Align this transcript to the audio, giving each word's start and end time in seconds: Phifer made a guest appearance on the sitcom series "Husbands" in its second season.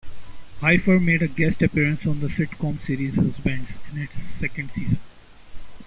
Phifer 0.59 0.99
made 0.99 1.21
a 1.21 1.27
guest 1.27 1.61
appearance 1.61 2.07
on 2.07 2.21
the 2.21 2.27
sitcom 2.27 2.79
series 2.79 3.13
"Husbands" 3.17 3.73
in 3.91 3.99
its 3.99 4.15
second 4.15 4.71
season. 4.71 4.97